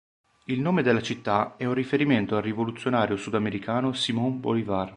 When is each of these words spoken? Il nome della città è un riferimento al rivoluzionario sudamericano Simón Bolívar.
Il 0.45 0.59
nome 0.61 0.81
della 0.81 1.03
città 1.03 1.57
è 1.57 1.65
un 1.65 1.75
riferimento 1.75 2.35
al 2.35 2.41
rivoluzionario 2.41 3.17
sudamericano 3.17 3.93
Simón 3.93 4.39
Bolívar. 4.41 4.89